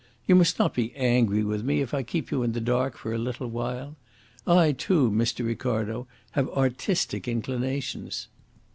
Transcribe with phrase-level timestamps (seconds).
[0.25, 3.13] "You must not be angry with me if I keep you in the dark for
[3.13, 3.97] a little while.
[4.47, 5.45] I, too, Mr.
[5.45, 8.27] Ricardo, have artistic inclinations.